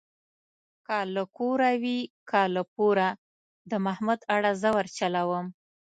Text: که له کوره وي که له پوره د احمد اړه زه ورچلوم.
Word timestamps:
که 0.85 0.97
له 1.15 1.23
کوره 1.37 1.71
وي 1.83 1.99
که 2.29 2.41
له 2.55 2.63
پوره 2.73 3.09
د 3.69 3.71
احمد 3.91 4.19
اړه 4.35 4.51
زه 4.61 4.69
ورچلوم. 4.77 5.45